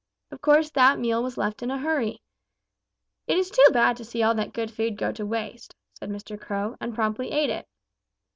[0.31, 2.23] Of course that meal was left in a hurry.
[3.27, 6.41] 'It is too bad to see all that good food go to waste,' said Mr.
[6.41, 7.67] Crow and promptly ate it.